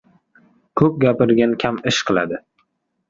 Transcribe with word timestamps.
•Ko‘p 0.81 0.97
gapirgan 1.05 1.55
kam 1.65 1.77
ish 1.93 2.03
qiladi. 2.09 2.41